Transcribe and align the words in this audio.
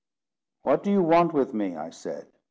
"What 0.63 0.81
do 0.81 0.89
you 0.91 1.03
want 1.03 1.31
with 1.31 1.53
me?" 1.53 1.75
I 1.75 1.91
said. 1.91 2.25